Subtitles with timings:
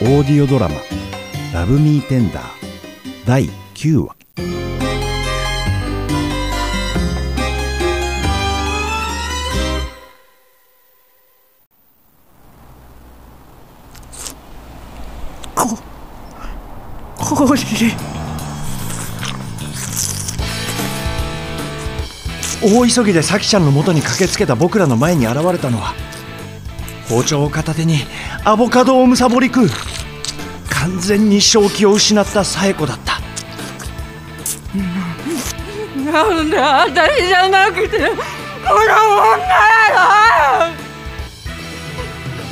[0.00, 0.76] オーディオドラマ
[1.54, 2.44] 「ラブミーテンダー」
[3.24, 4.22] 第9話。
[17.46, 17.60] 氷
[22.64, 25.94] 大急ぎで咲ちゃんの元に駆けつけた僕らの前に現れたのは
[27.08, 27.98] 包丁を片手に
[28.44, 29.68] アボカドをむさぼり食う
[30.70, 33.20] 完全に正気を失った紗恵子だった。
[36.12, 39.46] なんで私じゃなくてこの女
[39.90, 40.70] や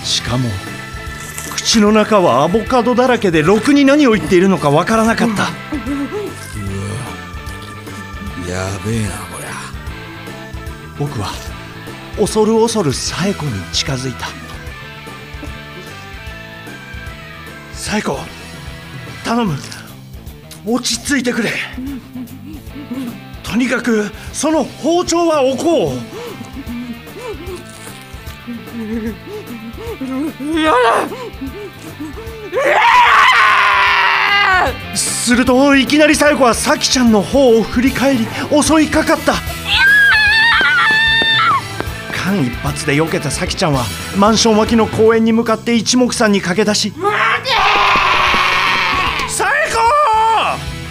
[0.05, 0.49] しかも
[1.55, 5.45] 口の中はアボカドだらけでろくに何を言っているのかわからなかった。
[8.51, 9.30] やべえな
[11.01, 11.31] 僕は
[12.19, 14.27] 恐る恐る紗恵子に近づいた。
[17.73, 18.19] 紗恵子
[19.25, 19.57] 頼む。
[20.67, 21.53] 落ち着いてくれ。
[23.43, 25.97] とにかくその包丁は置こう。
[30.61, 30.77] やだ
[34.95, 38.27] するといきなり紗恵子は咲ちゃんの方を振り返り
[38.63, 39.60] 襲いかかった。
[42.31, 43.85] 間一髪で避けた咲ちゃんは
[44.17, 46.93] マンション脇の公園に向かって一目散に駆け出し
[49.29, 49.71] 紗恵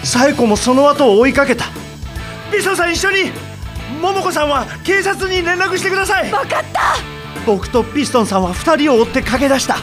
[0.02, 1.66] 子紗恵子もその後を追いかけた。
[2.52, 3.32] ビソさん一緒に
[4.02, 6.32] 桃子さんは警察に連絡してください。
[6.32, 6.96] 分かった！
[7.46, 9.78] 僕とピストンさんは2人を追って駆け出した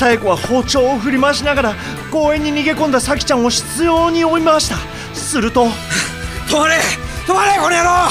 [0.00, 1.74] 紗恵子は包丁を振り回しながら
[2.10, 4.76] 公園に逃げ込んだ咲ちゃんを執拗に追い回した。
[5.14, 5.66] すると
[6.48, 6.76] 止まれ
[7.26, 8.08] 止まれこの野郎！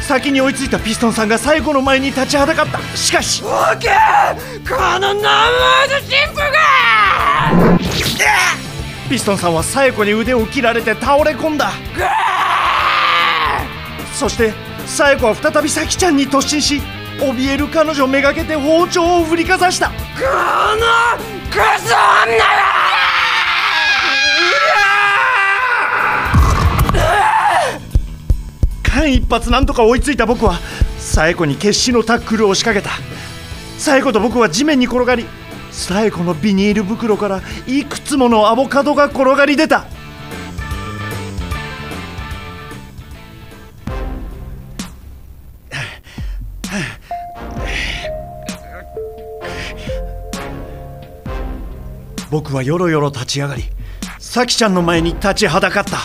[0.00, 2.80] 先に追いついたピストンさんが最後の前に立ちはだかった。
[2.96, 3.92] しかしオーケー
[4.68, 6.40] このナンバーズ神父
[8.18, 9.08] が！
[9.08, 11.70] ピストンさんは紗恵子に腕を切られて倒れ込んだ。
[14.12, 14.52] そして
[14.86, 16.82] 紗恵子は再び咲ちゃんに突進し
[17.22, 19.88] 怯える彼女めがけて包丁を振りかざした。
[19.88, 19.96] この
[21.50, 22.92] クソ女が
[28.82, 30.58] 間一髪なんとか追いついた僕は
[30.98, 33.02] 紗恵子に決死のタックルを仕掛けた。
[33.78, 35.24] 紗恵子と僕は地面に転がり
[35.70, 39.86] 紗恵子のビニール袋からいくつものアボカドが転がり出た。
[52.32, 53.64] 僕はよろよろ立ち上がり
[54.18, 55.98] 咲ちゃんの前に立ちはだかった。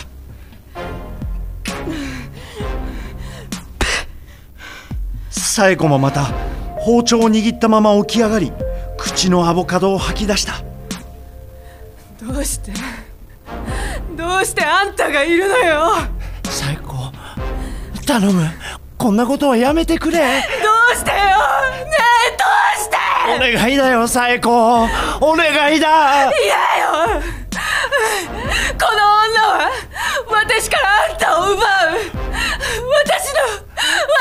[5.30, 6.24] 紗恵子もまた
[6.76, 8.52] 包丁を握ったまま起き上がり
[8.98, 10.62] 口のアボカドを吐き出した。
[12.22, 12.72] どうして？
[14.14, 15.92] どうしてあんたがいるのよ？
[16.44, 16.92] 紗恵子
[18.06, 18.46] 頼む。
[18.98, 20.18] こんなことはやめてくれ。
[20.18, 20.24] ど
[20.92, 21.16] うしてよ？
[23.38, 26.30] 願いだよ紗恵子お願いだ。
[26.30, 27.22] 嫌よ。
[28.78, 29.70] この女は
[30.30, 31.56] 私からあんたを奪う。
[31.56, 33.40] 私の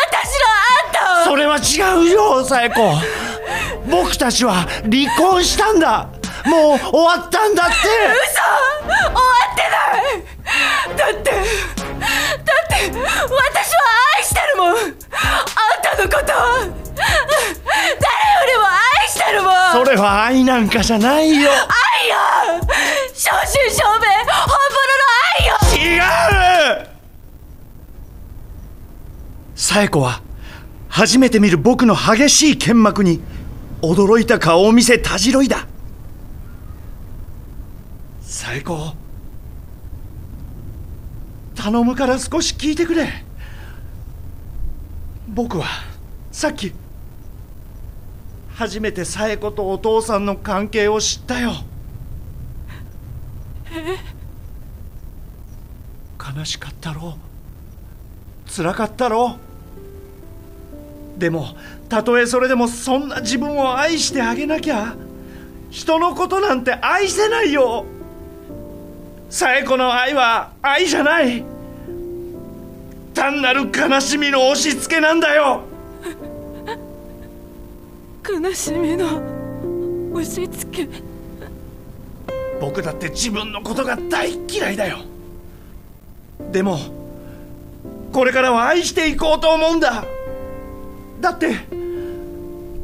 [0.05, 1.25] 私のあんたを。
[1.25, 1.59] それは違
[2.07, 2.81] うよ紗恵子
[3.89, 6.09] 僕たちは離婚したんだ。
[6.45, 7.73] もう終わったんだって。
[7.73, 7.87] 嘘。
[8.87, 10.27] 終わってない。
[10.97, 11.41] だってだっ
[12.69, 13.81] て私は
[14.17, 14.73] 愛してるもん。
[14.73, 14.81] あん
[15.81, 16.27] たのこと。
[17.67, 18.16] 誰よりも愛し
[19.27, 19.51] てるもん。
[19.71, 21.49] それは愛なんかじゃないよ。
[21.49, 22.67] 愛よ。
[23.13, 24.07] 正真正銘。
[24.25, 25.07] 本物の
[25.39, 25.95] 愛よ。
[25.95, 26.87] 違う。
[29.55, 30.21] 紗恵子は
[30.87, 33.21] 初めて見る僕の激しい剣幕に
[33.81, 35.67] 驚いた顔を見せたじろいだ。
[38.21, 38.93] 紗恵子
[41.55, 43.23] 頼むから少し聞いてくれ。
[45.27, 45.65] 僕は
[46.31, 46.71] さっき
[48.57, 51.51] 初めて紗恵子とお父さんの関係を知ったよ。
[56.35, 57.19] 悲しかったろ
[58.47, 58.51] う。
[58.51, 59.37] 辛かったろ
[61.15, 61.19] う。
[61.19, 61.55] でも
[61.87, 64.95] たとえそれでもそんな自分を愛してあげなきゃ
[65.69, 67.85] 人のことなんて愛せないよ。
[69.29, 71.45] 紗恵子の愛は愛じゃない。
[73.13, 75.61] 単なる悲しみの押し付けなんだよ。
[78.27, 80.89] 悲しみの押し付け。
[82.59, 84.97] 僕だって自分のことが大嫌いだよ。
[86.51, 86.77] でも
[88.11, 90.03] これからは愛していこうと思うんだ。
[91.21, 91.55] だって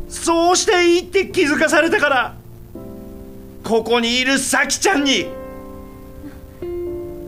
[0.07, 2.35] そうしていいって気づかされたから
[3.63, 5.27] ここにいる咲ちゃんに。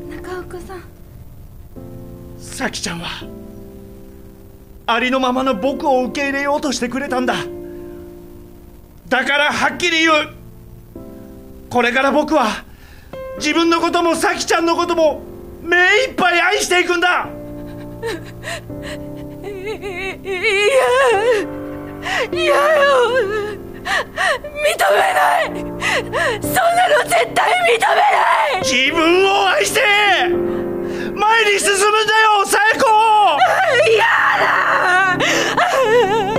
[0.09, 0.83] 中岡さん。
[2.39, 3.07] 咲ちゃんは
[4.87, 7.35] ありのままの僕を受け入れようとしてくれたんだ
[9.07, 10.29] だからはっきり言う。
[11.69, 12.63] これから僕は
[13.37, 15.21] 自分のことも咲ちゃんのことも
[15.61, 17.27] 目いっぱい愛していくんだ。
[19.43, 19.73] いいや
[22.31, 22.91] いやよ
[24.31, 25.45] 認めない。
[26.41, 28.63] そんなの絶対認めない。
[28.63, 29.81] 自分を愛して
[31.13, 32.85] 前に進むんだよサエコ
[33.91, 34.03] 嫌
[34.39, 34.45] だ
[35.17, 36.34] だ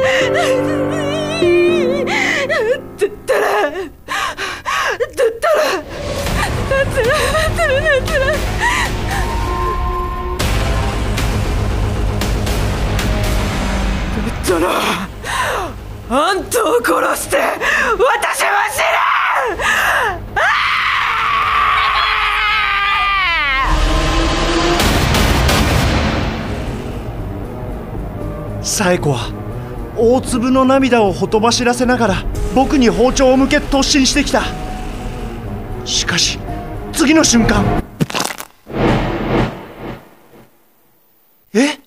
[28.96, 29.30] サエコは
[29.98, 34.42] 大粒の涙をほとばしらせながら僕に包丁を向け突進してきた。
[35.84, 36.38] しかし
[36.94, 37.62] 次の瞬間。
[41.52, 41.78] え？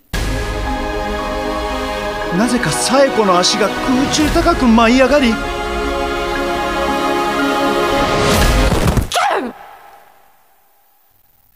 [2.38, 5.34] なぜかサエコの足が空中高く舞い上がり。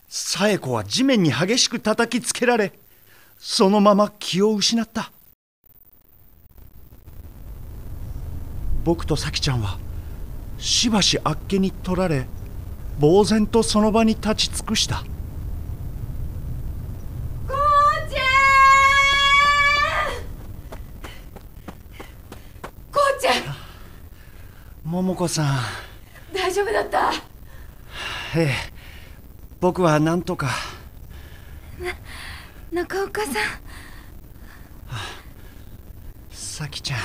[0.10, 2.74] サエコは地面に激しく叩きつけられ
[3.38, 5.12] そのまま気を失った。
[8.84, 9.78] 僕と咲ちゃんは
[10.58, 12.26] しばしあっけに取られ
[13.00, 14.98] 呆然とその場に立ち尽くした。
[15.00, 15.06] こ
[17.50, 18.24] うちゃん
[22.92, 23.34] こうちゃん
[24.84, 25.46] 桃子さん。
[26.34, 27.12] 大丈夫だった？
[28.36, 28.54] ええ。
[29.60, 30.50] 僕は何とか。
[32.72, 33.34] 中岡さん。
[36.32, 37.00] 咲ちゃん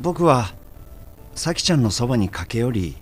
[0.00, 0.52] 僕は
[1.34, 2.96] 咲ちゃんのそばに駆け寄り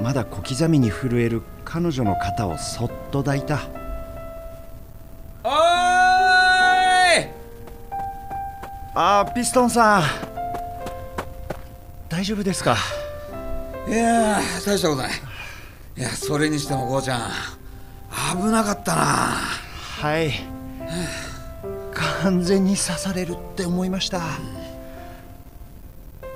[0.00, 3.60] まだ小刻みに震える彼女の肩をそっと抱いた。
[5.44, 7.30] おーい！
[8.94, 10.02] あーピストンさん。
[12.08, 12.76] 大丈夫ですか？
[13.88, 15.12] いやー大したことない。
[15.96, 17.20] いやそれにしてもこうちゃん
[18.36, 19.02] 危なかったな。
[19.02, 20.32] はい。
[22.22, 24.20] 完全に刺されるって思いました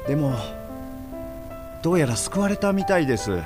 [0.06, 0.34] でも
[1.82, 3.40] どうやら救われたみたいです。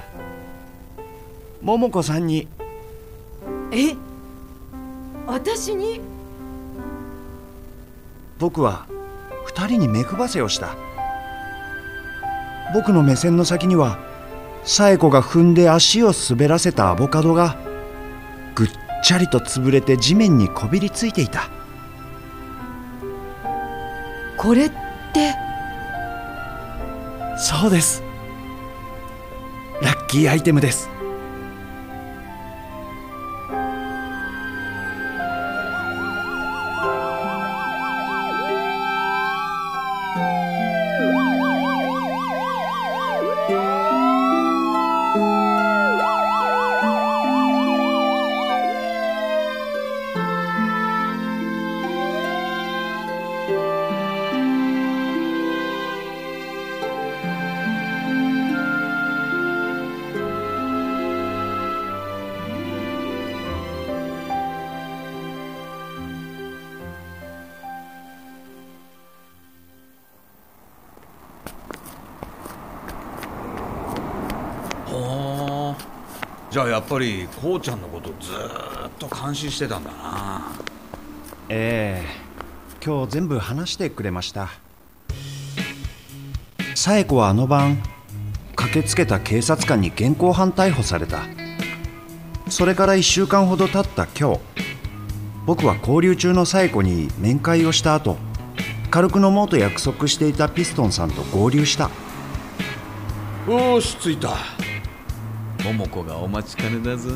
[1.62, 2.48] 桃子さんに。
[3.72, 3.94] え？
[5.26, 6.00] 私に？
[8.38, 8.86] 僕は
[9.44, 10.76] 二人に目配せをした。
[12.74, 13.98] 僕の目線の先には
[14.64, 17.56] 紗恵子が踏んで足を滑らせたアボカドが
[18.54, 18.68] ぐっ
[19.02, 21.48] ちゃりと潰れて地面にこびりついていた。
[24.36, 24.85] これって
[27.36, 28.02] そうです。
[29.82, 30.88] ラッキーアイテムです。
[76.56, 80.52] じゃあやっぱりこうちゃんのことずーっと監視してたんだな。
[81.50, 82.82] ええ。
[82.82, 84.48] 今日全部話してくれました。
[86.74, 87.82] 紗恵子はあの晩
[88.54, 91.24] 駆けつけた警察官に現行犯逮捕された。
[92.48, 94.40] それから1週間ほど経った今日
[95.44, 98.16] 僕は交流中の紗恵子に面会をした後
[98.90, 101.90] 軽く飲もうと約束していたピストンさんと合流した。
[103.46, 104.55] よーし着いた
[105.72, 107.10] 桃子がお待ちかねだぞ。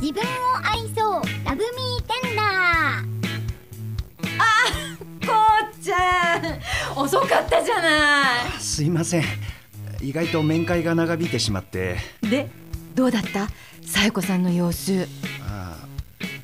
[0.00, 0.26] 自分を
[0.64, 2.46] 愛そうラブミーテンダー。
[4.40, 4.42] あ
[5.24, 5.32] こ
[5.70, 7.00] うちゃん。
[7.00, 8.24] 遅かったじゃな
[8.58, 8.60] い。
[8.60, 9.24] すいません。
[10.02, 11.98] 意外と面会が長引いてしまって。
[12.22, 12.50] で
[12.96, 13.46] どうだった？
[13.82, 15.06] 佐弥子さんの様子。
[15.48, 15.86] ああ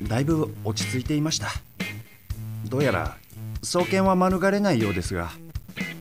[0.03, 1.49] だいぶ落ち着いていました。
[2.69, 3.17] どうやら
[3.61, 5.31] 送検は免れないようですが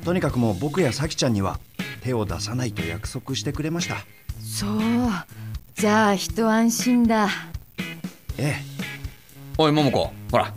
[0.04, 1.58] とにかくもう僕や咲ちゃんには
[2.06, 3.96] 手を出さないと約束してくれました。
[4.40, 4.80] そう。
[5.75, 7.28] じゃあ一安心だ。
[8.38, 8.62] ええ。
[9.58, 10.12] おい桃子。
[10.30, 10.54] ほら。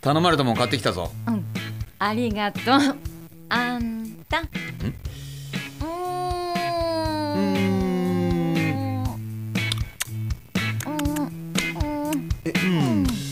[0.00, 1.12] 頼まれたもん買ってきたぞ。
[1.28, 1.44] うん。
[2.00, 2.96] ありがとう。
[3.48, 4.40] あんた。
[4.40, 4.46] ん？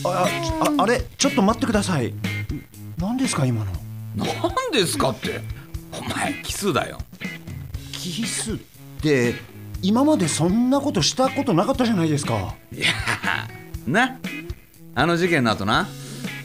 [0.05, 0.25] あ
[0.77, 2.13] ああれちょっと待ってください。
[2.97, 3.73] 何ですか今の？
[4.15, 4.31] 何
[4.71, 5.41] ですかって。
[5.93, 6.99] お前奇数だよ
[8.01, 8.57] キスっ
[9.01, 9.35] て
[9.83, 12.55] 今までそんなことしたことなかったじゃないですか。
[12.71, 12.87] いや
[13.85, 14.17] な。
[14.95, 15.87] あの事件の後な。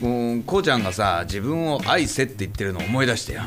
[0.01, 3.41] こうこうちゃんがさ自分を愛せって言ってるのを思い出してよ。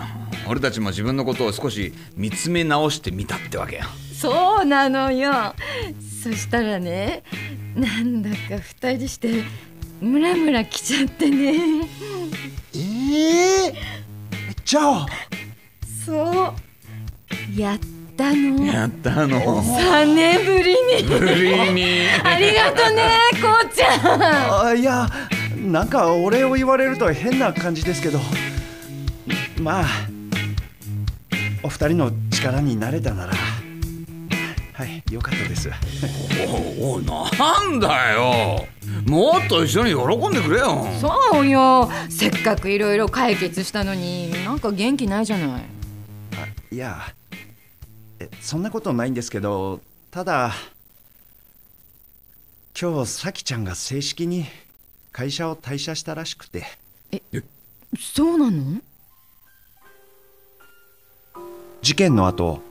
[0.47, 3.83] 俺たちも自分のことを少し見つめ直してみたってわけよ。
[4.11, 5.53] そうなのよ。
[6.23, 7.23] そしたらね
[7.75, 9.43] なんだか二人して
[10.01, 11.87] ムラムラ来ちゃってね。
[12.73, 13.73] ええ
[14.65, 15.05] じゃあ。
[16.05, 16.55] そ
[17.55, 17.59] う。
[17.59, 17.79] やっ
[18.19, 18.65] たの？
[18.65, 19.63] やったの。
[19.63, 21.03] 3年ぶりに。
[21.03, 22.01] ぶりに。
[22.21, 23.09] ありがとね
[23.41, 24.67] こうちゃん。
[24.67, 25.07] あいや
[25.55, 28.19] なんかお礼を言われると変な感じですけど
[29.61, 29.85] まあ
[31.63, 33.33] お二人の力になれたなら
[34.73, 35.69] はいよかったです。
[36.77, 37.23] おおな
[37.69, 38.65] んだよ。
[39.05, 40.85] もっと一緒に喜んでくれよ。
[40.99, 41.89] そうよ。
[42.09, 45.47] せっかくいろいろ解決したのになんか元気ないじゃない。
[45.51, 45.63] あ
[46.69, 46.97] いや
[48.19, 50.53] えそんなことないんですけどただ
[52.79, 54.45] 今日咲ちゃんが正式に
[55.11, 56.65] 会社を退社したらしくて。
[57.97, 58.81] そうなの？
[61.81, 62.61] 事件の後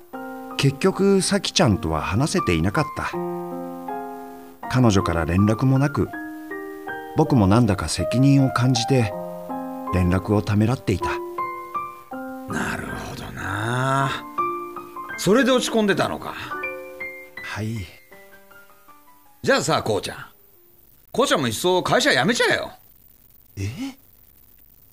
[0.57, 3.11] 結局咲ちゃんとは話せていなかった。
[4.71, 6.09] 彼女から連絡もなく
[7.17, 9.13] 僕もなんだか責任を感じて
[9.95, 11.09] 連絡をためらっていた
[15.29, 16.35] それで落ち込んでたのか。
[17.45, 17.85] はい。
[19.43, 20.27] じゃあさこうちゃん。
[21.13, 22.73] こうちゃんもいっそ会社辞めちゃえよ。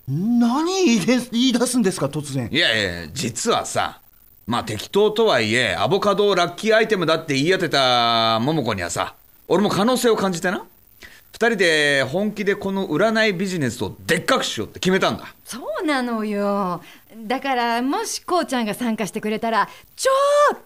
[0.09, 2.49] 何言いで言い出すんですか突然。
[2.51, 4.01] いやいや実はさ
[4.45, 9.15] まあ適当とはいえアボカドをラッキーアイテムだって言い当てた桃子にはさ
[9.47, 10.65] 俺も可能性を感じてな
[11.35, 15.35] 二人で本気でこの占いビジネスをでっかくしようって決めたんだ。
[15.43, 16.81] そうなのよ。
[17.27, 20.09] だからもしこうちゃんが参加してくれたら超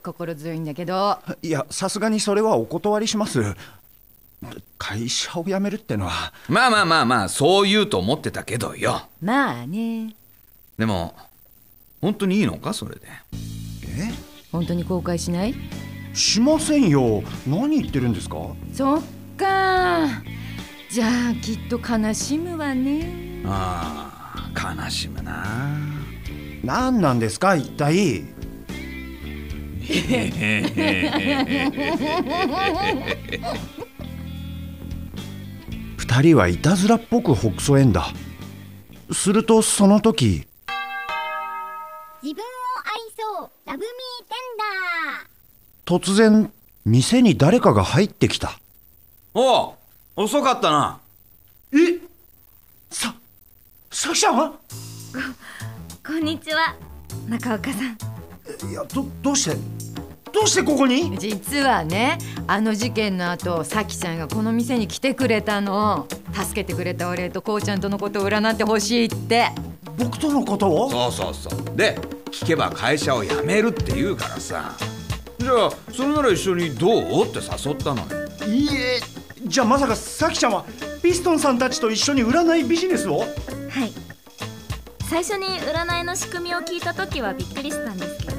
[0.04, 1.18] 心強いんだけど。
[1.42, 3.56] いやさすがにそれはお断りします。
[4.78, 6.32] 会社を辞めるってのは。
[6.48, 9.08] まあまあまあまあそう言うと思ってたけどよ。
[9.24, 10.14] まあね。
[10.78, 11.16] でも
[12.00, 13.08] 本当にいいのかそれで？
[13.88, 14.14] え？
[14.52, 15.56] 本当に後悔しない？
[16.14, 17.24] しませんよ。
[17.48, 18.38] 何言ってるんですか？
[18.72, 19.02] そっ
[19.36, 20.08] か
[20.90, 23.44] じゃあきっと悲しむわね。
[23.46, 25.46] ああ悲しむな。
[26.64, 28.24] 何なんですか一体？
[35.98, 38.08] 二人はいたずらっぽくほくそ笑んだ。
[39.12, 40.48] するとその時。
[42.24, 42.46] 自分を
[42.84, 43.88] 愛そうラブミー
[44.28, 46.00] テンダー。
[46.00, 46.52] 突然
[46.84, 48.60] 店に誰かが入ってきた。
[49.36, 49.74] おう
[50.22, 51.00] 遅かったな。
[51.72, 51.78] え？
[52.92, 53.16] さ
[53.90, 54.52] さきちゃん
[56.06, 56.76] こんにちは
[57.30, 58.70] 中岡さん。
[58.70, 59.56] いやどどうして？
[60.34, 61.18] どうしてここに？
[61.18, 66.06] 実はねあの事件の後さきちゃんがこの店に来てくれたの。
[66.34, 69.48] 助けてくれたお礼とこうちゃんとのことを占ってほしいって。
[69.98, 70.92] 僕とのことを？
[70.92, 71.78] そうそうそう。
[71.78, 74.76] で聞けば会社を辞めるって言うからさ。
[75.38, 77.26] じゃあそれなら一緒にどう？
[77.26, 78.28] って誘ったのよ。
[78.46, 78.89] いいえ
[79.50, 80.64] じゃあまさかさきちゃんは
[81.02, 83.22] ピストンさんたちと一緒に占いビジネスを？
[83.22, 83.28] はい。
[85.10, 88.38] 最初に占いの仕組みを聞いた時はびっくりしたんですけど。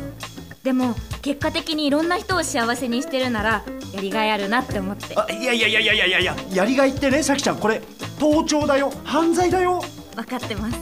[0.62, 5.16] でも結果的にいろんな人を幸せにしてるならやりがいあるなって思って。
[5.16, 7.56] あいやいやいやいやいやいやいややりがいってねさきちゃん。
[7.56, 7.82] これ
[8.20, 8.92] 盗聴だよ。
[9.02, 9.82] 犯罪だよ。
[10.14, 10.78] 分かってます。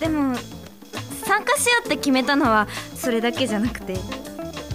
[0.00, 0.36] でも
[1.24, 3.94] 参加しようって決めたのはそれだけじゃなくて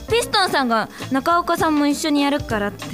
[0.10, 2.86] ピストンさんが中岡さんも一緒にやるからって。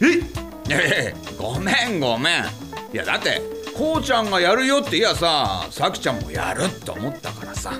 [0.00, 0.18] え？
[0.18, 2.44] いやいやいやごめんごめん。
[2.92, 3.40] いやだって
[3.76, 7.72] こうちゃんがやるよって言やささきちゃんもやるって思ったからさ。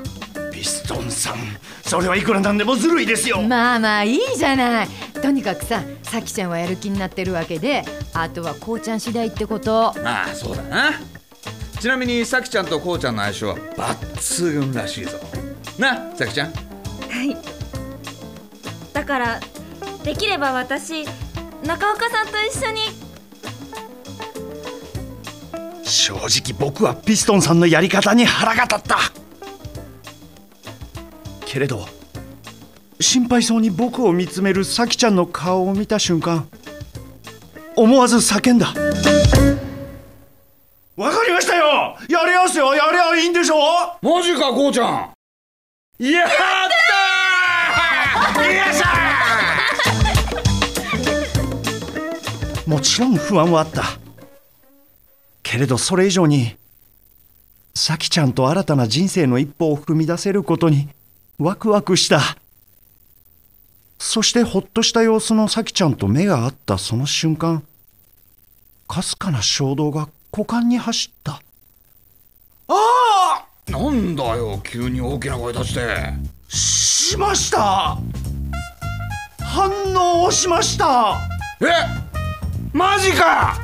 [0.53, 1.37] ピストンさん
[1.83, 3.43] それはいくらなんでもずるいですよ。
[3.43, 4.89] まあまあいいじゃない。
[5.21, 9.93] とにかくささきちゃんはやる気になってるわけであとはこうちゃん次第ってこと。
[10.03, 10.93] まあそうだな。
[11.81, 15.19] ちなみにさきちゃんとこうちゃんの相性は抜群らしいぞ。
[15.79, 16.53] なさきちゃん。
[16.53, 16.53] は
[17.25, 17.37] い。
[18.93, 19.41] だから
[20.03, 21.05] できれば私
[21.65, 22.83] 中岡さんと一緒に。
[25.83, 28.99] 正直僕はピストンさんのやり方に腹が立った。
[31.47, 31.87] けれど
[33.01, 36.49] 心配そうに僕を見つめる咲ちゃんの顔を見た瞬間
[37.77, 38.75] 思わず叫んだ。
[40.97, 41.97] わかりましたよ。
[42.09, 42.75] やりますよ。
[42.75, 43.57] やりゃいいんでしょ。
[44.03, 45.15] マジかこうちゃん。
[45.99, 46.27] や
[52.67, 53.85] もちろん不安はあった。
[55.43, 56.57] けれどそれ以上に
[57.75, 60.89] 咲ちゃんと新たな人生の一歩を踏み出せることに
[61.39, 62.21] ワクワクした。
[63.99, 67.63] そしてほっとした様子の咲ちゃんと目が合ったその瞬間
[68.89, 71.41] かすかな衝動が股間に走った。
[72.69, 72.75] あ
[73.69, 75.81] あなんだよ急に大きな声出して。
[76.49, 77.99] しました！
[79.41, 81.19] 反応をしました！
[81.61, 82.04] え？
[82.75, 83.55] マジか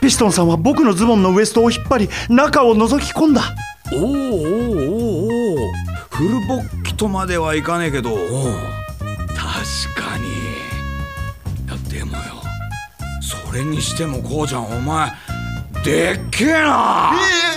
[0.00, 3.52] ピストンさんは僕のズボンのウエストを引っ張り中を覗き込んだ。
[3.92, 5.56] おおおおおお
[6.10, 8.10] フルボッキとまではいかねえけど。
[8.10, 10.28] 確かに。
[11.64, 12.22] いやでもよ。
[13.20, 15.10] それにしてもこうちゃんお前
[15.84, 17.12] でっけえな！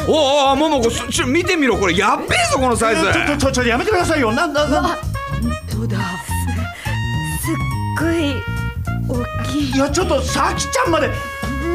[0.08, 0.16] えおう
[0.50, 1.96] おうももこちょ見てみろこれ。
[1.96, 3.04] やっべえぞこのサイズ。
[3.04, 4.32] ちょちょちょやめてくださいよ。
[4.34, 4.80] なんだな。
[4.80, 4.98] んだ
[5.72, 5.98] どうだ？
[6.00, 7.56] すっ
[8.00, 8.39] ごい
[9.70, 11.12] いいやちょっとさきちゃんまで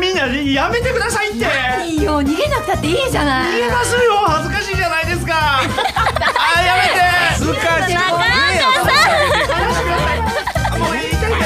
[0.01, 1.47] みんなやめてくださいって。
[1.87, 3.53] いいよ逃げなくたっていいじゃない。
[3.59, 5.61] 言えますよ恥ずかしいじゃないですか。
[5.61, 5.63] あ
[6.63, 6.99] やめて。
[7.35, 8.01] 恥ずかしいも
[10.91, 11.39] う言いたいか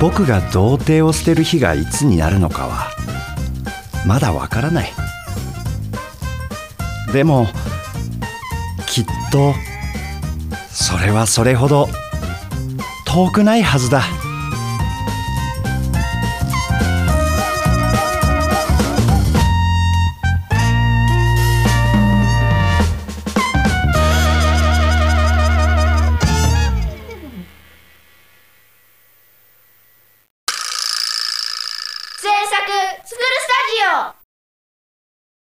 [0.00, 2.90] 僕が童貞を捨てる日がいつになるのかは
[4.06, 4.92] まだわからない。
[7.12, 7.48] でも
[8.86, 9.52] きっと
[10.80, 11.88] それはそれほど
[13.06, 14.02] 遠くないはずだ。